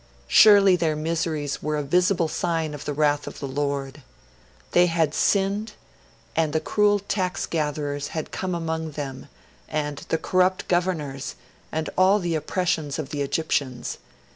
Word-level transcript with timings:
Surely 0.27 0.75
their 0.75 0.95
miseries 0.95 1.61
were 1.61 1.77
a 1.77 1.83
visible 1.83 2.27
sign 2.27 2.73
of 2.73 2.85
the 2.85 2.93
wrath 2.95 3.27
of 3.27 3.39
the 3.39 3.45
Lord. 3.47 4.01
They 4.71 4.87
had 4.87 5.13
sinned, 5.13 5.73
and 6.35 6.53
the 6.53 6.59
cruel 6.59 6.97
tax 6.97 7.45
gatherers 7.45 8.07
had 8.07 8.31
come 8.31 8.55
among 8.55 8.93
them, 8.93 9.29
and 9.69 9.99
the 10.09 10.17
corrupt 10.17 10.67
governors, 10.67 11.35
and 11.71 11.87
all 11.99 12.17
the 12.17 12.33
oppressions 12.33 12.97
of 12.97 13.09
the 13.09 13.21
Egyptians. 13.21 13.99